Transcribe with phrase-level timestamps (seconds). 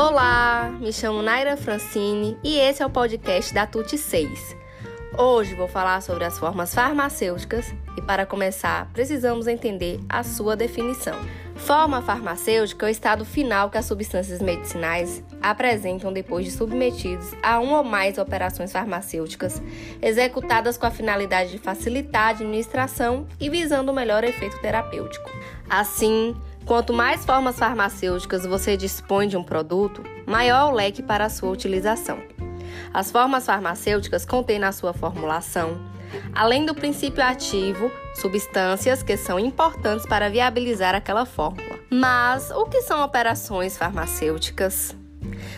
[0.00, 4.56] Olá, me chamo Naira Francine e esse é o podcast da TUT 6.
[5.18, 11.14] Hoje vou falar sobre as formas farmacêuticas e, para começar, precisamos entender a sua definição.
[11.54, 17.60] Forma farmacêutica é o estado final que as substâncias medicinais apresentam depois de submetidos a
[17.60, 19.60] uma ou mais operações farmacêuticas
[20.00, 25.28] executadas com a finalidade de facilitar a administração e visando o melhor efeito terapêutico.
[25.68, 31.30] Assim, Quanto mais formas farmacêuticas você dispõe de um produto, maior o leque para a
[31.30, 32.18] sua utilização.
[32.92, 35.80] As formas farmacêuticas contêm na sua formulação,
[36.34, 41.78] além do princípio ativo, substâncias que são importantes para viabilizar aquela fórmula.
[41.90, 44.99] Mas o que são operações farmacêuticas?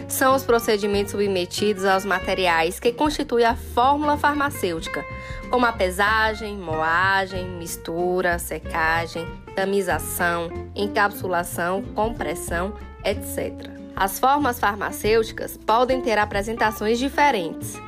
[0.09, 5.05] São os procedimentos submetidos aos materiais que constituem a fórmula farmacêutica,
[5.51, 13.71] como a pesagem, moagem, mistura, secagem, tamização, encapsulação, compressão, etc.
[13.95, 17.81] As formas farmacêuticas podem ter apresentações diferentes.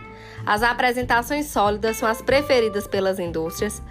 [0.46, 3.82] As apresentações sólidas são as preferidas pelas indústrias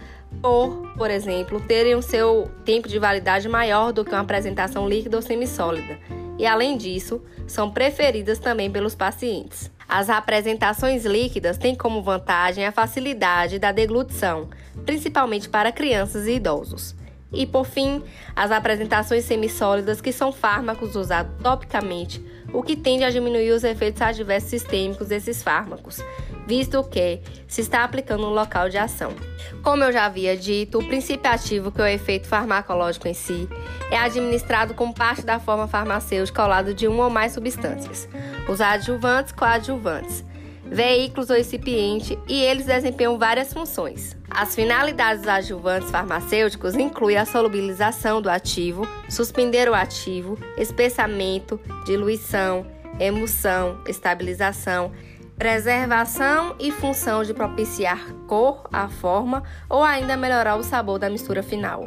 [0.42, 5.18] por, por exemplo, terem o seu tempo de validade maior do que uma apresentação líquida
[5.18, 5.98] ou semissólida
[6.38, 9.72] e, além disso, são preferidas também pelos pacientes.
[9.88, 14.50] As apresentações líquidas têm como vantagem a facilidade da deglutição,
[14.86, 16.96] principalmente para crianças e idosos.
[17.32, 18.04] E, por fim,
[18.36, 24.02] as apresentações semissólidas, que são fármacos usados topicamente, o que tende a diminuir os efeitos
[24.02, 26.04] adversos sistêmicos desses fármacos,
[26.46, 29.14] visto que se está aplicando no local de ação.
[29.62, 33.48] Como eu já havia dito, o princípio ativo, que é o efeito farmacológico em si,
[33.90, 38.08] é administrado como parte da forma farmacêutica ao lado de uma ou mais substâncias,
[38.48, 40.24] os adjuvantes coadjuvantes,
[40.66, 44.18] veículos ou recipiente, e eles desempenham várias funções.
[44.30, 52.66] As finalidades dos adjuvantes farmacêuticos incluem a solubilização do ativo, suspender o ativo, espessamento, diluição,
[53.00, 54.92] emulsão, estabilização,
[55.38, 61.42] preservação e função de propiciar cor à forma ou ainda melhorar o sabor da mistura
[61.42, 61.86] final.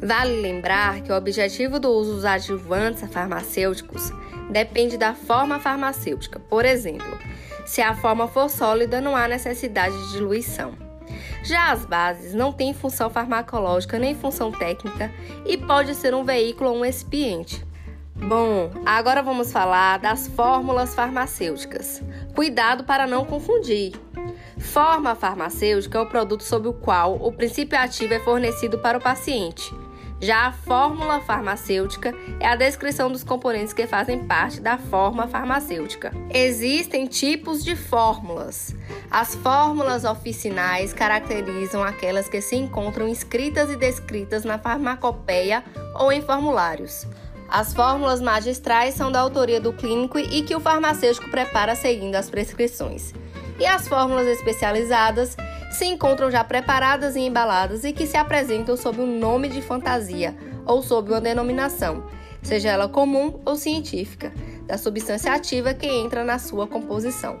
[0.00, 4.10] Vale lembrar que o objetivo do uso dos adjuvantes farmacêuticos
[4.50, 6.38] depende da forma farmacêutica.
[6.38, 7.18] Por exemplo,
[7.64, 10.74] se a forma for sólida, não há necessidade de diluição.
[11.42, 15.12] Já as bases não têm função farmacológica nem função técnica
[15.44, 17.65] e pode ser um veículo ou um expiente.
[18.18, 22.02] Bom, agora vamos falar das fórmulas farmacêuticas.
[22.34, 23.92] Cuidado para não confundir.
[24.58, 29.00] Forma farmacêutica é o produto sob o qual o princípio ativo é fornecido para o
[29.00, 29.72] paciente.
[30.18, 36.10] Já a fórmula farmacêutica é a descrição dos componentes que fazem parte da forma farmacêutica.
[36.32, 38.74] Existem tipos de fórmulas.
[39.10, 45.62] As fórmulas oficinais caracterizam aquelas que se encontram escritas e descritas na farmacopeia
[45.94, 47.06] ou em formulários.
[47.48, 52.28] As fórmulas magistrais são da autoria do clínico e que o farmacêutico prepara seguindo as
[52.28, 53.12] prescrições.
[53.58, 55.36] E as fórmulas especializadas
[55.70, 60.36] se encontram já preparadas e embaladas e que se apresentam sob um nome de fantasia
[60.66, 62.04] ou sob uma denominação,
[62.42, 64.32] seja ela comum ou científica,
[64.66, 67.38] da substância ativa que entra na sua composição.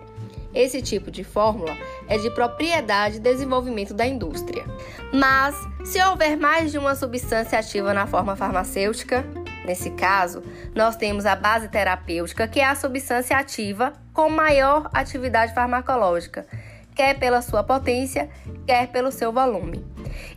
[0.54, 1.76] Esse tipo de fórmula
[2.08, 4.64] é de propriedade e desenvolvimento da indústria.
[5.12, 9.26] Mas, se houver mais de uma substância ativa na forma farmacêutica,
[9.66, 10.44] Nesse caso,
[10.76, 16.46] nós temos a base terapêutica, que é a substância ativa com maior atividade farmacológica,
[16.94, 18.30] quer pela sua potência,
[18.64, 19.84] quer pelo seu volume.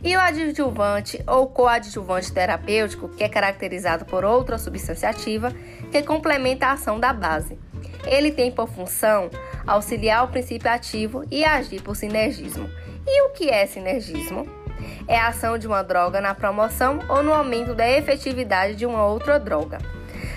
[0.02, 5.52] E o adjuvante ou coadjuvante terapêutico, que é caracterizado por outra substância ativa
[5.92, 7.56] que complementa a ação da base.
[8.04, 9.30] Ele tem por função
[9.64, 12.68] auxiliar o princípio ativo e agir por sinergismo.
[13.06, 14.59] E o que é sinergismo?
[15.06, 19.04] É a ação de uma droga na promoção ou no aumento da efetividade de uma
[19.04, 19.78] outra droga.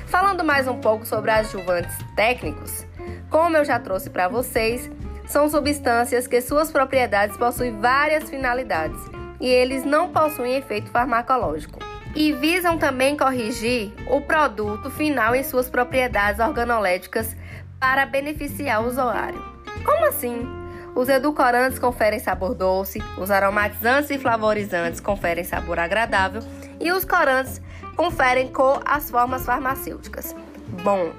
[0.06, 2.86] Falando mais um pouco sobre adjuvantes técnicos,
[3.30, 4.90] como eu já trouxe para vocês,
[5.26, 9.00] são substâncias que suas propriedades possuem várias finalidades
[9.40, 11.80] e eles não possuem efeito farmacológico.
[12.16, 17.36] E visam também corrigir o produto final em suas propriedades organoléticas
[17.80, 19.44] para beneficiar o usuário.
[19.84, 20.63] Como assim?
[20.96, 26.42] Os edulcorantes conferem sabor doce, os aromatizantes e flavorizantes conferem sabor agradável
[26.80, 27.60] e os corantes
[27.96, 30.36] conferem cor às formas farmacêuticas.
[30.84, 31.12] Bom,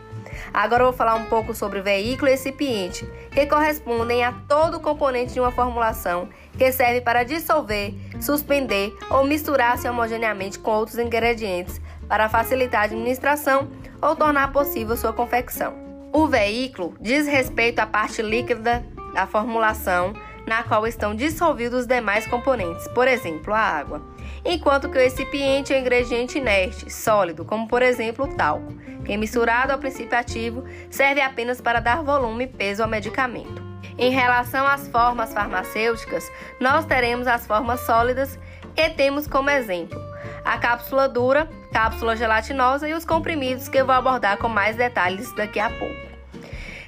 [0.52, 5.34] agora eu vou falar um pouco sobre veículo e recipiente, que correspondem a todo componente
[5.34, 12.28] de uma formulação que serve para dissolver, suspender ou misturar-se homogeneamente com outros ingredientes para
[12.28, 13.68] facilitar a administração
[14.00, 15.74] ou tornar possível sua confecção.
[16.12, 18.84] O veículo diz respeito à parte líquida
[19.14, 20.12] da formulação
[20.46, 24.02] na qual estão dissolvidos os demais componentes, por exemplo, a água,
[24.44, 28.75] enquanto que o recipiente é um ingrediente inerte, sólido, como por exemplo o talco,
[29.05, 33.62] que misturado ao princípio ativo serve apenas para dar volume e peso ao medicamento.
[33.96, 38.38] Em relação às formas farmacêuticas, nós teremos as formas sólidas
[38.76, 39.99] e temos como exemplo
[40.44, 45.32] a cápsula dura, cápsula gelatinosa e os comprimidos que eu vou abordar com mais detalhes
[45.34, 46.03] daqui a pouco.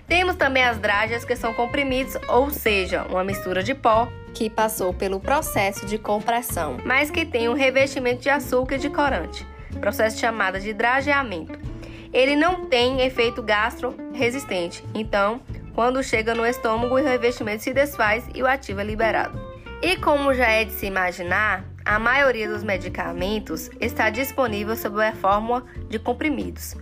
[0.08, 4.94] Temos também as drágeas, que são comprimidos, ou seja, uma mistura de pó que passou
[4.94, 9.46] pelo processo de compressão, mas que tem um revestimento de açúcar e de corante,
[9.80, 11.58] processo chamado de drageamento.
[12.12, 15.40] Ele não tem efeito gastro-resistente, então,
[15.74, 19.38] quando chega no estômago, o revestimento se desfaz e o ativo é liberado.
[19.82, 25.12] E como já é de se imaginar, a maioria dos medicamentos está disponível sob a
[25.12, 26.74] fórmula de comprimidos.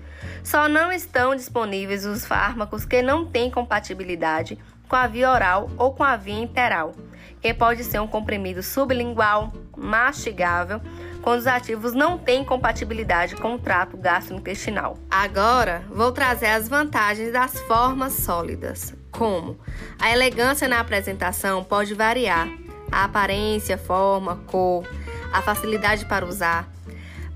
[0.44, 5.94] Só não estão disponíveis os fármacos que não têm compatibilidade com a via oral ou
[5.94, 6.92] com a via interal,
[7.40, 10.82] que pode ser um comprimido sublingual, mastigável,
[11.22, 14.98] quando os ativos não têm compatibilidade com o trato gastrointestinal.
[15.10, 19.58] Agora, vou trazer as vantagens das formas sólidas, como
[19.98, 22.48] a elegância na apresentação pode variar,
[22.92, 24.86] a aparência, forma, cor,
[25.32, 26.68] a facilidade para usar.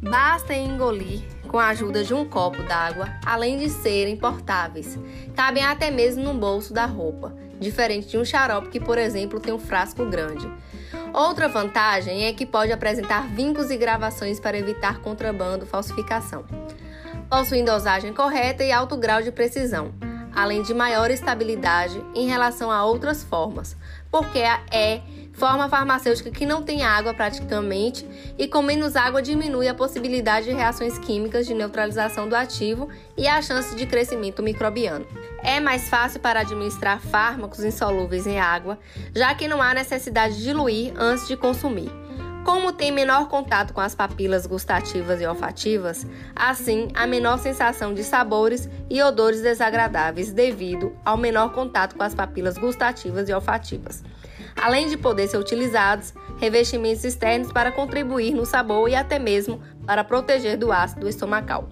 [0.02, 4.98] Basta engolir com a ajuda de um copo d'água, além de serem portáveis.
[5.34, 9.52] Cabem até mesmo no bolso da roupa, diferente de um xarope que, por exemplo, tem
[9.52, 10.48] um frasco grande.
[11.12, 16.44] Outra vantagem é que pode apresentar vincos e gravações para evitar contrabando, falsificação.
[17.28, 19.92] Possui dosagem correta e alto grau de precisão,
[20.34, 23.76] além de maior estabilidade em relação a outras formas,
[24.10, 25.02] porque é
[25.38, 28.04] forma farmacêutica que não tem água praticamente
[28.36, 33.28] e com menos água diminui a possibilidade de reações químicas de neutralização do ativo e
[33.28, 35.06] a chance de crescimento microbiano.
[35.42, 38.80] É mais fácil para administrar fármacos insolúveis em água,
[39.14, 41.90] já que não há necessidade de diluir antes de consumir.
[42.44, 46.04] Como tem menor contato com as papilas gustativas e olfativas,
[46.34, 52.14] assim há menor sensação de sabores e odores desagradáveis devido ao menor contato com as
[52.14, 54.02] papilas gustativas e olfativas
[54.60, 60.04] além de poder ser utilizados revestimentos externos para contribuir no sabor e até mesmo para
[60.04, 61.68] proteger do ácido estomacal.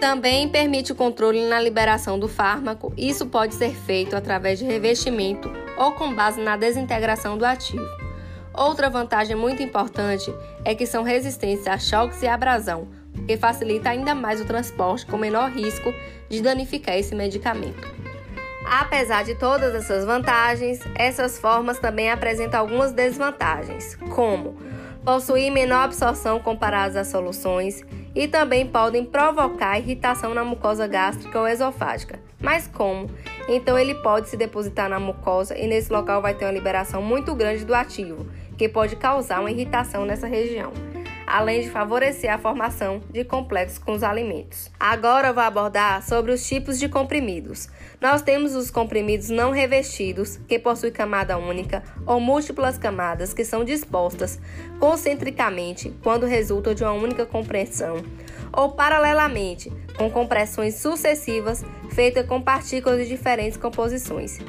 [0.00, 5.52] Também permite o controle na liberação do fármaco, isso pode ser feito através de revestimento
[5.76, 7.84] ou com base na desintegração do ativo.
[8.54, 10.32] Outra vantagem muito importante
[10.64, 15.04] é que são resistentes a choques e abrasão, o que facilita ainda mais o transporte
[15.04, 15.92] com menor risco
[16.28, 17.99] de danificar esse medicamento.
[18.64, 24.56] Apesar de todas essas vantagens, essas formas também apresentam algumas desvantagens, como
[25.04, 27.82] possuir menor absorção comparadas às soluções
[28.14, 32.20] e também podem provocar irritação na mucosa gástrica ou esofágica.
[32.40, 33.08] Mas como?
[33.48, 37.34] Então ele pode se depositar na mucosa e nesse local vai ter uma liberação muito
[37.34, 38.26] grande do ativo,
[38.58, 40.72] que pode causar uma irritação nessa região
[41.30, 44.70] além de favorecer a formação de complexos com os alimentos.
[44.78, 47.68] Agora vou abordar sobre os tipos de comprimidos.
[48.00, 53.64] Nós temos os comprimidos não revestidos, que possuem camada única, ou múltiplas camadas que são
[53.64, 54.40] dispostas
[54.80, 58.02] concentricamente quando resultam de uma única compressão,
[58.52, 64.40] ou paralelamente, com compressões sucessivas feitas com partículas de diferentes composições.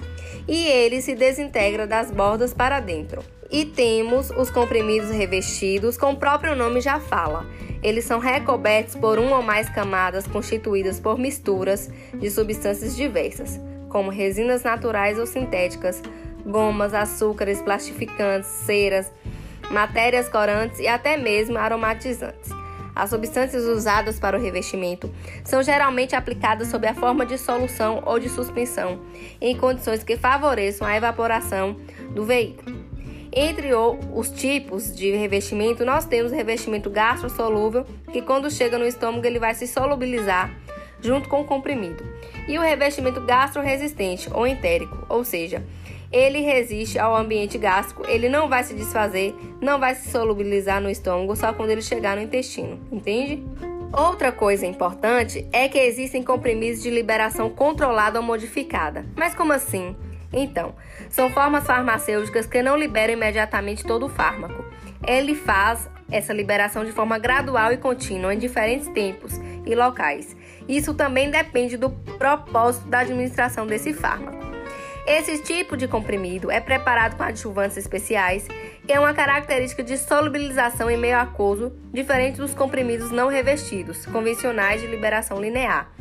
[0.48, 3.24] E ele se desintegra das bordas para dentro.
[3.52, 7.46] E temos os comprimidos revestidos, como o próprio nome já fala.
[7.84, 14.10] Eles são recobertos por uma ou mais camadas constituídas por misturas de substâncias diversas, como
[14.10, 16.02] resinas naturais ou sintéticas,
[16.46, 19.12] gomas, açúcares, plastificantes, ceras,
[19.70, 22.52] matérias corantes e até mesmo aromatizantes.
[22.96, 25.10] As substâncias usadas para o revestimento
[25.44, 29.02] são geralmente aplicadas sob a forma de solução ou de suspensão,
[29.42, 31.76] em condições que favoreçam a evaporação
[32.14, 32.91] do veículo.
[33.34, 39.26] Entre os tipos de revestimento, nós temos o revestimento gastrosolúvel, que quando chega no estômago
[39.26, 40.54] ele vai se solubilizar
[41.02, 42.04] junto com o comprimido.
[42.48, 45.64] E o revestimento gastroresistente ou entérico, ou seja,
[46.12, 50.90] ele resiste ao ambiente gástrico, ele não vai se desfazer, não vai se solubilizar no
[50.90, 53.42] estômago só quando ele chegar no intestino, entende?
[53.94, 59.06] Outra coisa importante é que existem comprimidos de liberação controlada ou modificada.
[59.16, 59.96] Mas como assim?
[60.34, 60.76] Então,
[61.10, 64.66] são formas farmacêuticas que não liberam imediatamente todo o fármaco.
[65.06, 70.36] Ele faz essa liberação de forma gradual e contínua em diferentes tempos e locais.
[70.68, 74.42] Isso também depende do propósito da administração desse fármaco.
[75.06, 78.48] Esse tipo de comprimido é preparado com adjuvantes especiais,
[78.92, 84.88] é uma característica de solubilização em meio aquoso, diferente dos comprimidos não revestidos, convencionais de
[84.88, 85.92] liberação linear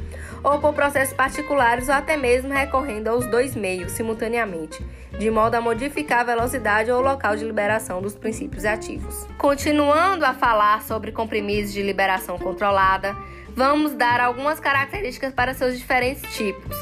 [0.43, 4.83] ou por processos particulares ou até mesmo recorrendo aos dois meios simultaneamente,
[5.19, 9.27] de modo a modificar a velocidade ou local de liberação dos princípios ativos.
[9.37, 13.15] Continuando a falar sobre comprimidos de liberação controlada,
[13.55, 16.77] Vamos dar algumas características para seus diferentes tipos.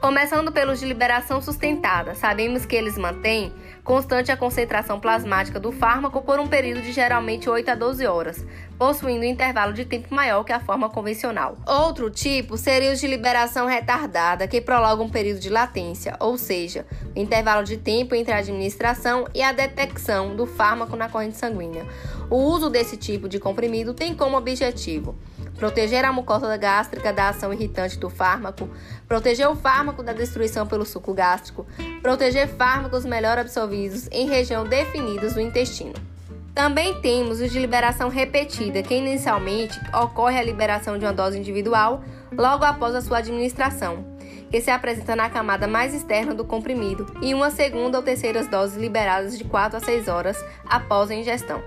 [0.00, 3.52] Começando pelos de liberação sustentada, sabemos que eles mantêm
[3.84, 8.46] constante a concentração plasmática do fármaco por um período de geralmente 8 a 12 horas,
[8.82, 11.56] possuindo um intervalo de tempo maior que a forma convencional.
[11.64, 16.84] Outro tipo seria os de liberação retardada, que prolongam um período de latência, ou seja,
[17.14, 21.86] o intervalo de tempo entre a administração e a detecção do fármaco na corrente sanguínea.
[22.28, 25.14] O uso desse tipo de comprimido tem como objetivo
[25.56, 28.68] proteger a mucosa gástrica da ação irritante do fármaco,
[29.06, 31.64] proteger o fármaco da destruição pelo suco gástrico,
[32.02, 36.11] proteger fármacos melhor absorvidos em região definidas do intestino.
[36.54, 42.02] Também temos os de liberação repetida, que inicialmente ocorre a liberação de uma dose individual
[42.30, 44.04] logo após a sua administração,
[44.50, 48.78] que se apresenta na camada mais externa do comprimido, e uma segunda ou terceira dose
[48.78, 51.62] liberadas de 4 a 6 horas após a ingestão.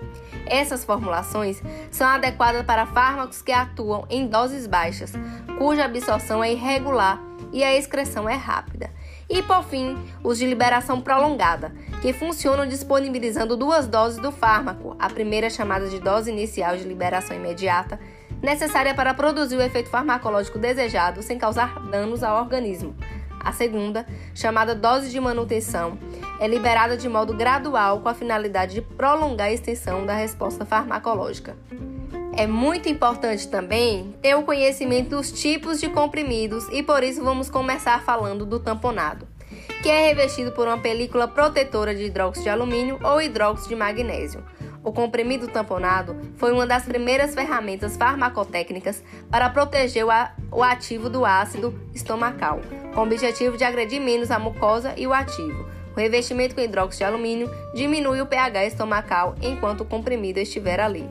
[0.46, 5.14] Essas formulações são adequadas para fármacos que atuam em doses baixas,
[5.58, 7.20] cuja absorção é irregular
[7.52, 8.92] e a excreção é rápida.
[9.30, 15.10] E por fim, os de liberação prolongada, que funcionam disponibilizando duas doses do fármaco, a
[15.10, 18.00] primeira chamada de dose inicial de liberação imediata,
[18.42, 22.96] necessária para produzir o efeito farmacológico desejado sem causar danos ao organismo.
[23.40, 25.98] A segunda, chamada dose de manutenção,
[26.40, 31.56] é liberada de modo gradual com a finalidade de prolongar a extensão da resposta farmacológica.
[32.38, 37.50] É muito importante também ter o conhecimento dos tipos de comprimidos e por isso vamos
[37.50, 39.26] começar falando do tamponado,
[39.82, 44.44] que é revestido por uma película protetora de hidróxido de alumínio ou hidróxido de magnésio.
[44.84, 49.02] O comprimido tamponado foi uma das primeiras ferramentas farmacotécnicas
[49.32, 50.06] para proteger
[50.52, 52.60] o ativo do ácido estomacal,
[52.94, 55.66] com o objetivo de agredir menos a mucosa e o ativo,
[55.96, 61.10] o revestimento com hidróxido de alumínio diminui o pH estomacal enquanto o comprimido estiver ali.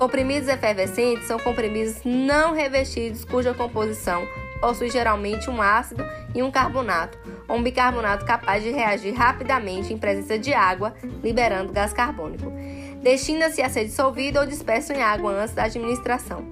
[0.00, 4.26] Comprimidos efervescentes são comprimidos não revestidos cuja composição
[4.58, 6.02] possui geralmente um ácido
[6.34, 11.70] e um carbonato, ou um bicarbonato capaz de reagir rapidamente em presença de água, liberando
[11.70, 12.50] gás carbônico.
[13.02, 16.46] Destina-se a ser dissolvido ou disperso em água antes da administração.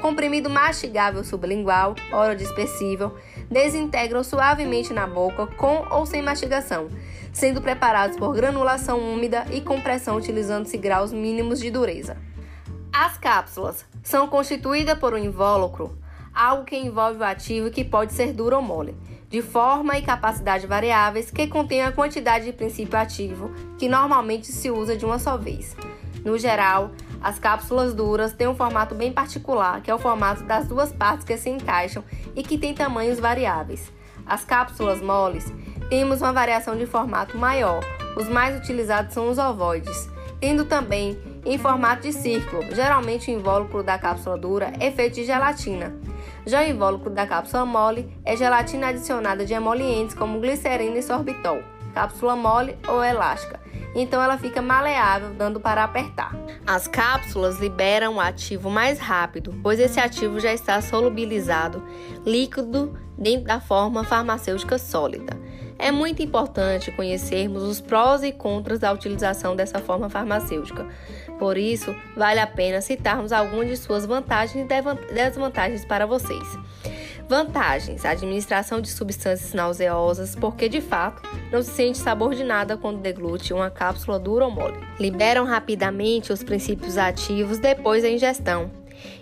[0.00, 1.94] Comprimido mastigável sublingual,
[2.38, 3.14] dispersível,
[3.50, 6.88] desintegram suavemente na boca com ou sem mastigação,
[7.30, 12.16] sendo preparados por granulação úmida e compressão utilizando-se graus mínimos de dureza.
[12.98, 15.98] As cápsulas são constituídas por um invólucro,
[16.34, 18.96] algo que envolve o ativo que pode ser duro ou mole,
[19.28, 24.70] de forma e capacidade variáveis que contém a quantidade de princípio ativo que normalmente se
[24.70, 25.76] usa de uma só vez.
[26.24, 30.66] No geral, as cápsulas duras têm um formato bem particular, que é o formato das
[30.66, 32.02] duas partes que se encaixam
[32.34, 33.92] e que tem tamanhos variáveis.
[34.24, 35.52] As cápsulas moles
[35.90, 37.84] temos uma variação de formato maior.
[38.16, 40.08] Os mais utilizados são os ovoides,
[40.40, 42.62] tendo também em formato de círculo.
[42.74, 45.94] Geralmente o invólucro da cápsula dura é feito de gelatina.
[46.44, 51.62] Já o invólucro da cápsula mole é gelatina adicionada de emolientes como glicerina e sorbitol,
[51.94, 53.66] cápsula mole ou elástica
[53.98, 56.36] então ela fica maleável, dando para apertar.
[56.66, 61.82] As cápsulas liberam o ativo mais rápido, pois esse ativo já está solubilizado,
[62.24, 65.34] líquido dentro da forma farmacêutica sólida.
[65.78, 70.86] É muito importante conhecermos os prós e contras da utilização dessa forma farmacêutica.
[71.38, 76.46] Por isso, vale a pena citarmos algumas de suas vantagens e desvantagens para vocês.
[77.28, 83.00] Vantagens: administração de substâncias nauseosas, porque de fato não se sente sabor de nada quando
[83.00, 84.78] deglute uma cápsula dura ou mole.
[84.98, 88.70] Liberam rapidamente os princípios ativos depois da ingestão.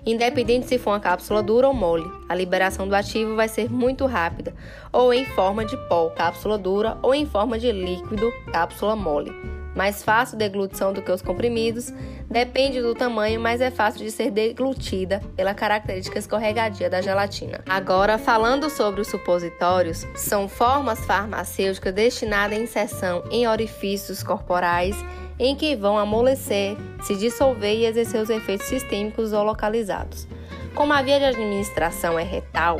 [0.05, 4.07] Independente se for uma cápsula dura ou mole, a liberação do ativo vai ser muito
[4.07, 4.55] rápida,
[4.93, 9.33] ou em forma de pó, cápsula dura, ou em forma de líquido, cápsula mole
[9.75, 11.93] mais fácil deglutição do que os comprimidos,
[12.31, 17.61] depende do tamanho, mas é fácil de ser deglutida pela característica escorregadia da gelatina.
[17.69, 24.97] Agora, falando sobre os supositórios, são formas farmacêuticas destinadas à inserção em orifícios corporais
[25.39, 30.27] em que vão amolecer, se dissolver e exercer os efeitos sistêmicos ou localizados.
[30.75, 32.79] Como a via de administração é retal,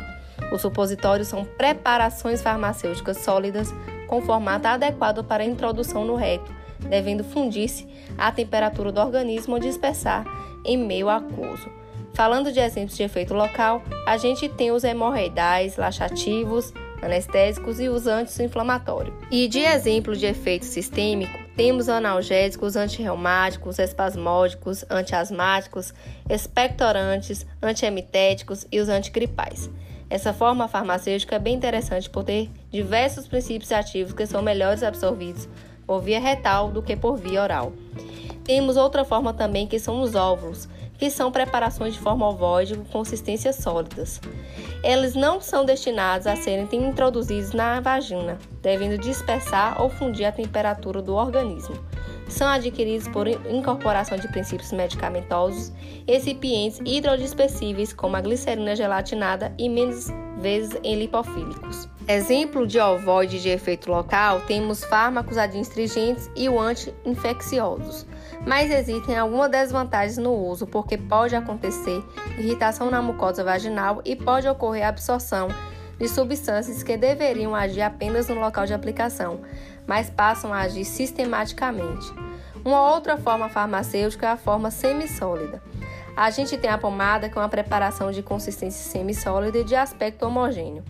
[0.51, 3.73] os supositórios são preparações farmacêuticas sólidas
[4.07, 10.25] com formato adequado para introdução no reto devendo fundir-se à temperatura do organismo ou dispersar
[10.63, 11.69] em meio aquoso.
[12.13, 18.07] Falando de exemplos de efeito local, a gente tem os hemorroidais, laxativos, anestésicos e os
[18.07, 19.13] anti-inflamatórios.
[19.29, 25.93] E de exemplo de efeito sistêmico, temos analgésicos, antirreumáticos, espasmódicos, antiasmáticos,
[26.29, 29.69] expectorantes, antiemetéticos e os antigripais.
[30.09, 35.47] Essa forma farmacêutica é bem interessante por ter diversos princípios ativos que são melhores absorvidos
[35.87, 37.73] por via retal do que por via oral.
[38.43, 42.85] Temos outra forma também que são os óvulos, que são preparações de forma ovoide com
[42.85, 44.21] consistências sólidas.
[44.83, 51.01] Eles não são destinados a serem introduzidos na vagina, devendo dispersar ou fundir a temperatura
[51.01, 51.75] do organismo.
[52.27, 55.71] São adquiridos por incorporação de princípios medicamentosos,
[56.07, 60.07] recipientes hidrodispersíveis como a glicerina gelatinada e menos
[60.39, 61.87] vezes em lipofílicos.
[62.07, 68.05] Exemplo de ovoide de efeito local, temos fármacos adstringentes e o anti-infecciosos.
[68.45, 72.03] Mas existem algumas desvantagens no uso, porque pode acontecer
[72.37, 75.47] irritação na mucosa vaginal e pode ocorrer absorção
[75.99, 79.41] de substâncias que deveriam agir apenas no local de aplicação,
[79.87, 82.11] mas passam a agir sistematicamente.
[82.63, 85.61] Uma outra forma farmacêutica é a forma semissólida.
[86.15, 90.81] A gente tem a pomada com a preparação de consistência semissólida e de aspecto homogêneo.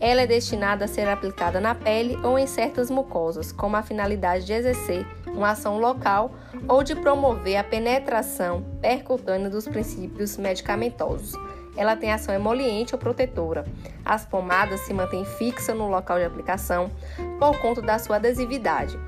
[0.00, 4.44] Ela é destinada a ser aplicada na pele ou em certas mucosas, com a finalidade
[4.44, 6.32] de exercer uma ação local
[6.66, 11.34] ou de promover a penetração percutânea dos princípios medicamentosos.
[11.76, 13.64] Ela tem ação emoliente ou protetora.
[14.04, 16.90] As pomadas se mantêm fixas no local de aplicação
[17.38, 18.98] por conta da sua adesividade.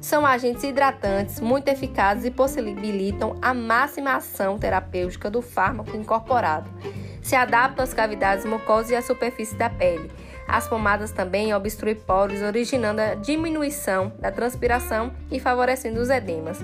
[0.00, 6.70] São agentes hidratantes muito eficazes e possibilitam a máxima ação terapêutica do fármaco incorporado.
[7.20, 10.10] Se adaptam às cavidades mucosas e à superfície da pele
[10.48, 16.58] as pomadas também obstruem poros, originando a diminuição da transpiração e favorecendo os edemas.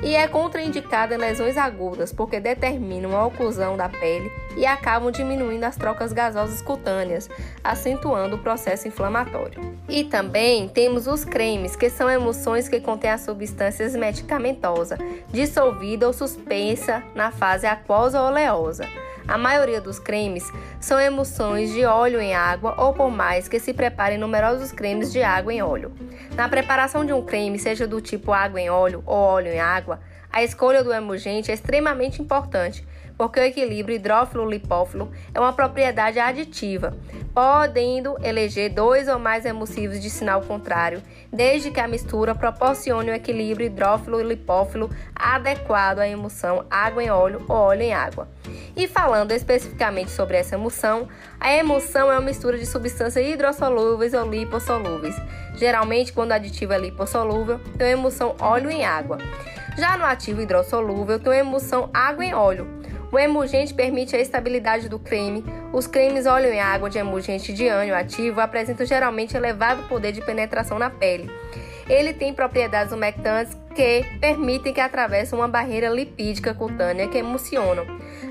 [0.00, 5.76] E é contraindicada lesões agudas, porque determinam a oclusão da pele e acabam diminuindo as
[5.76, 7.28] trocas gasosas cutâneas,
[7.64, 9.76] acentuando o processo inflamatório.
[9.88, 14.98] E também temos os cremes, que são emulsões que contêm as substâncias medicamentosas,
[15.30, 18.86] dissolvida ou suspensa na fase aquosa ou oleosa.
[19.28, 20.44] A maioria dos cremes
[20.80, 25.20] são emulsões de óleo em água ou por mais que se preparem numerosos cremes de
[25.20, 25.92] água em óleo.
[26.36, 29.98] Na preparação de um creme, seja do tipo água em óleo ou óleo em água,
[30.32, 36.96] a escolha do emulgente é extremamente importante, porque o equilíbrio hidrófilo-lipófilo é uma propriedade aditiva,
[37.34, 43.14] podendo eleger dois ou mais emulsivos de sinal contrário, desde que a mistura proporcione um
[43.14, 48.28] equilíbrio hidrófilo-lipófilo adequado à emulsão água em óleo ou óleo em água.
[48.76, 51.08] E falando especificamente sobre essa emulsão,
[51.40, 55.16] a emulsão é uma mistura de substâncias hidrossolúveis ou lipossolúveis.
[55.54, 59.16] Geralmente, quando o aditivo é lipossolúvel, tem uma emulsão óleo em água.
[59.78, 62.66] Já no ativo hidrossolúvel, tem uma emulsão água em óleo.
[63.10, 65.44] O emulgente permite a estabilidade do creme.
[65.72, 70.20] Os cremes óleo em água de emulgente de ânion ativo apresentam geralmente elevado poder de
[70.20, 71.30] penetração na pele.
[71.88, 77.86] Ele tem propriedades umectantes que permitem que atravesse uma barreira lipídica cutânea que emulsionam.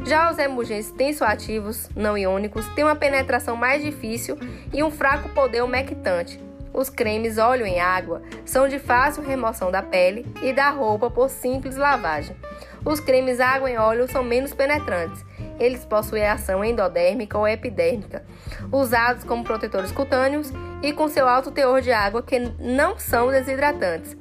[0.05, 4.38] Já os emulgentes tensoativos não iônicos têm uma penetração mais difícil
[4.73, 6.39] e um fraco poder umectante.
[6.75, 11.29] Os cremes óleo em água são de fácil remoção da pele e da roupa por
[11.29, 12.35] simples lavagem.
[12.83, 15.23] Os cremes água em óleo são menos penetrantes.
[15.57, 18.25] Eles possuem ação endodérmica ou epidérmica,
[18.73, 20.51] usados como protetores cutâneos
[20.83, 24.17] e com seu alto teor de água que não são desidratantes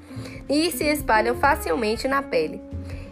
[0.49, 2.63] e se espalham facilmente na pele.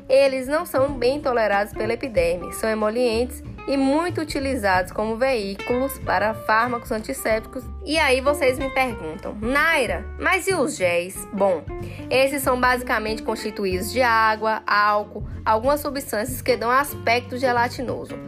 [0.08, 6.34] Eles não são bem tolerados pela epiderme, são emolientes e muito utilizados como veículos para
[6.34, 7.64] fármacos antissépticos.
[7.84, 11.26] E aí vocês me perguntam, Naira, mas e os géis?
[11.32, 11.62] Bom,
[12.10, 18.18] esses são basicamente constituídos de água, álcool, algumas substâncias que dão aspecto gelatinoso.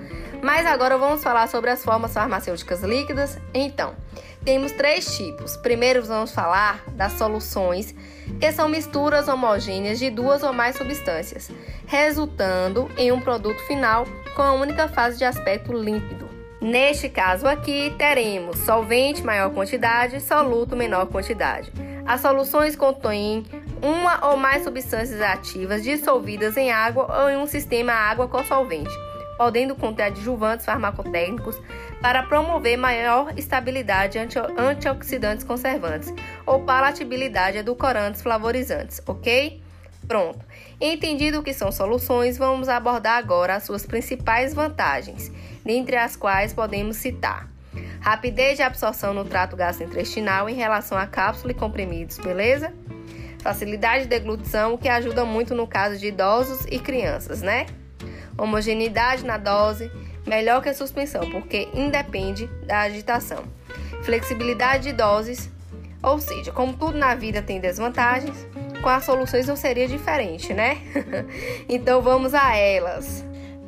[0.43, 3.39] Mas agora vamos falar sobre as formas farmacêuticas líquidas.
[3.55, 3.95] Então,
[4.45, 5.57] temos três tipos.
[5.57, 7.95] Primeiro vamos falar das soluções,
[8.39, 11.51] que são misturas homogêneas de duas ou mais substâncias,
[11.87, 16.29] resultando em um produto final com a única fase de aspecto límpido.
[16.61, 21.73] Neste caso aqui, teremos solvente maior quantidade, soluto menor quantidade.
[22.07, 23.45] As soluções contêm
[23.83, 28.93] uma ou mais substâncias ativas dissolvidas em água ou em um sistema água com solvente
[29.37, 31.61] podendo conter adjuvantes farmacotécnicos
[32.01, 36.13] para promover maior estabilidade anti antioxidantes conservantes
[36.47, 39.61] ou palatabilidade edulcorantes flavorizantes, ok?
[40.07, 40.45] Pronto.
[40.87, 45.33] Entendido o que são soluções, vamos abordar agora as suas principais vantagens,
[45.65, 47.49] dentre as quais podemos citar
[48.05, 52.71] rapidez de absorção no trato gastrointestinal em relação a cápsula e comprimidos, beleza?
[53.39, 57.65] Facilidade de deglutição, que ajuda muito no caso de idosos e crianças, né?
[58.37, 59.91] Homogeneidade na dose,
[60.27, 63.45] melhor que a suspensão, porque independe da agitação.
[64.03, 65.51] Flexibilidade de doses,
[66.03, 68.47] ou seja, como tudo na vida tem desvantagens,
[68.85, 70.77] com as soluções não seria diferente, né?
[71.67, 73.25] então vamos a elas.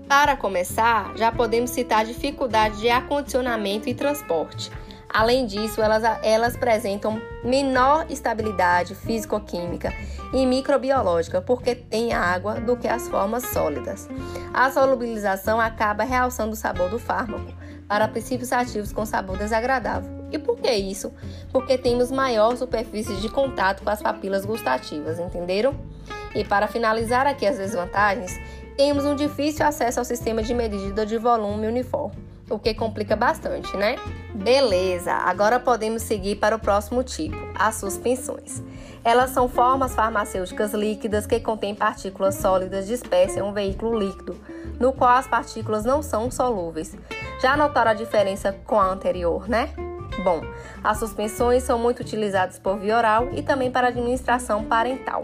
[0.07, 4.71] Para começar, já podemos citar dificuldade de acondicionamento e transporte.
[5.09, 9.91] Além disso, elas, elas apresentam menor estabilidade físico-química
[10.35, 14.07] e microbiológica, porque tem água, do que as formas sólidas.
[14.53, 17.55] A solubilização acaba realçando o sabor do fármaco
[17.89, 20.16] para princípios ativos com sabor desagradável.
[20.31, 21.13] E por que isso?
[21.53, 25.75] Porque temos maior superfície de contato com as papilas gustativas, entenderam?
[26.35, 28.39] E para finalizar aqui as desvantagens,
[28.77, 32.17] temos um difícil acesso ao sistema de medida de volume uniforme,
[32.51, 33.97] o que complica bastante, né?
[34.35, 38.63] Beleza, agora podemos seguir para o próximo tipo, as suspensões.
[39.03, 44.37] Elas são formas farmacêuticas líquidas que contêm partículas sólidas dispersas em um veículo líquido,
[44.79, 46.95] no qual as partículas não são solúveis.
[47.41, 49.71] Já notaram a diferença com a anterior, né?
[50.23, 50.43] Bom,
[50.83, 55.23] as suspensões são muito utilizadas por via oral e também para administração parental.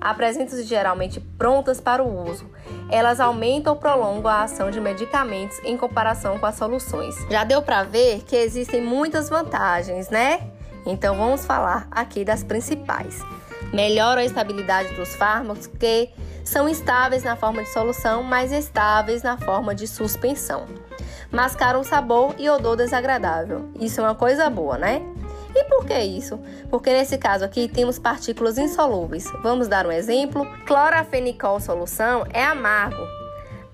[0.00, 2.50] Apresentam-se geralmente prontas para o uso.
[2.90, 7.14] Elas aumentam ou prolongam a ação de medicamentos em comparação com as soluções.
[7.30, 10.50] Já deu para ver que existem muitas vantagens, né?
[10.84, 13.20] Então vamos falar aqui das principais.
[13.72, 16.10] Melhora a estabilidade dos fármacos que
[16.44, 20.66] são estáveis na forma de solução, mas estáveis na forma de suspensão
[21.32, 23.70] mascaram o sabor e odor desagradável.
[23.80, 25.02] Isso é uma coisa boa, né?
[25.54, 26.38] E por que isso?
[26.70, 29.30] Porque nesse caso aqui temos partículas insolúveis.
[29.42, 30.46] Vamos dar um exemplo?
[30.66, 33.02] Clorafenicol solução é amargo.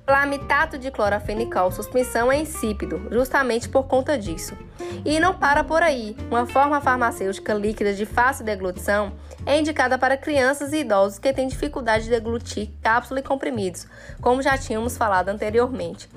[0.05, 4.57] Plamitato de clorafenicol suspensão é insípido, justamente por conta disso.
[5.05, 6.17] E não para por aí.
[6.31, 9.13] Uma forma farmacêutica líquida de fácil deglutição
[9.45, 13.87] é indicada para crianças e idosos que têm dificuldade de deglutir cápsula e comprimidos,
[14.21, 16.09] como já tínhamos falado anteriormente.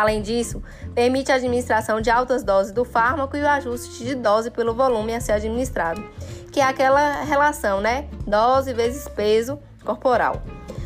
[0.00, 0.62] Além disso,
[0.94, 5.14] permite a administração de altas doses do fármaco e o ajuste de dose pelo volume
[5.14, 6.02] a ser administrado,
[6.50, 8.08] que é aquela relação, né?
[8.26, 10.42] Dose vezes peso corporal.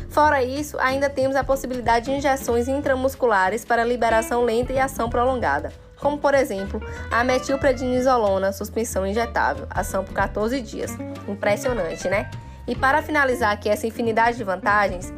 [0.09, 5.71] Fora isso, ainda temos a possibilidade de injeções intramusculares para liberação lenta e ação prolongada,
[5.97, 10.91] como por exemplo a metilprednisolona, suspensão injetável, ação por 14 dias.
[11.25, 12.29] Impressionante, né?
[12.67, 15.13] E para finalizar aqui essa infinidade de vantagens,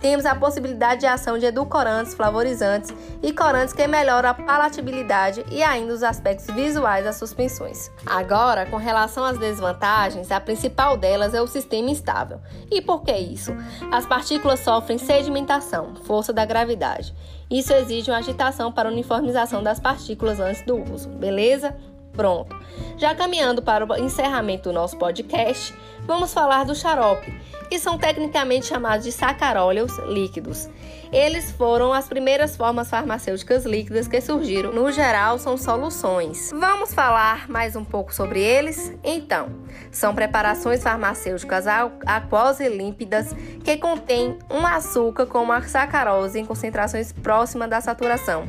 [0.00, 5.62] temos a possibilidade de ação de edulcorantes, flavorizantes e corantes que melhoram a palatabilidade e
[5.62, 7.90] ainda os aspectos visuais das suspensões.
[8.06, 12.40] Agora, com relação às desvantagens, a principal delas é o sistema instável.
[12.70, 13.52] E por que isso?
[13.92, 17.14] As partículas sofrem sedimentação, força da gravidade.
[17.50, 21.76] Isso exige uma agitação para uniformização das partículas antes do uso, beleza?
[22.12, 22.56] Pronto.
[22.96, 25.74] Já caminhando para o encerramento do nosso podcast,
[26.06, 27.32] vamos falar do xarope,
[27.68, 30.68] que são tecnicamente chamados de sacaróleos líquidos.
[31.12, 34.72] Eles foram as primeiras formas farmacêuticas líquidas que surgiram.
[34.72, 36.50] No geral, são soluções.
[36.52, 38.92] Vamos falar mais um pouco sobre eles?
[39.02, 39.48] Então,
[39.90, 41.66] são preparações farmacêuticas
[42.06, 48.46] aquosas límpidas que contêm um açúcar como a sacarose em concentrações próximas da saturação,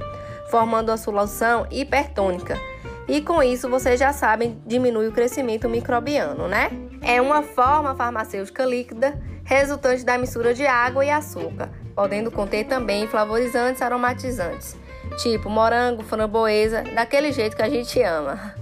[0.50, 2.71] formando a solução hipertônica
[3.08, 6.70] e com isso, vocês já sabem, diminui o crescimento microbiano, né?
[7.02, 13.08] É uma forma farmacêutica líquida resultante da mistura de água e açúcar, podendo conter também
[13.08, 14.78] flavorizantes aromatizantes,
[15.22, 18.56] tipo morango, framboesa, daquele jeito que a gente ama.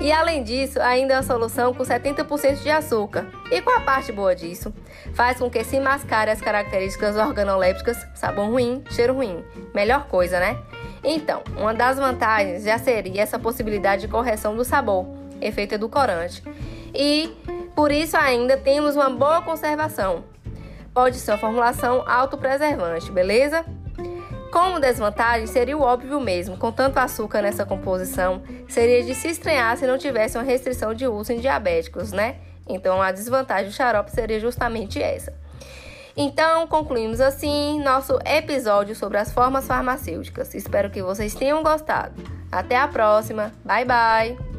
[0.00, 3.26] E além disso, ainda é uma solução com 70% de açúcar.
[3.50, 4.72] E qual a parte boa disso?
[5.14, 9.44] Faz com que se mascare as características organolépticas, sabor ruim, cheiro ruim.
[9.74, 10.58] Melhor coisa, né?
[11.04, 15.06] Então, uma das vantagens já seria essa possibilidade de correção do sabor,
[15.40, 16.42] efeito edulcorante.
[16.94, 17.34] E
[17.74, 20.24] por isso ainda temos uma boa conservação.
[20.94, 23.64] Pode ser uma formulação autopreservante, beleza?
[24.52, 29.74] Como desvantagem, seria o óbvio mesmo, com tanto açúcar nessa composição, seria de se estranhar
[29.78, 32.36] se não tivesse uma restrição de uso em diabéticos, né?
[32.68, 35.32] Então a desvantagem do xarope seria justamente essa.
[36.16, 40.54] Então, concluímos assim nosso episódio sobre as formas farmacêuticas.
[40.54, 42.14] Espero que vocês tenham gostado.
[42.50, 43.52] Até a próxima.
[43.64, 44.51] Bye bye.